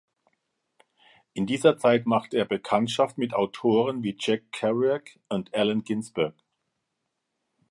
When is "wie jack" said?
4.01-4.51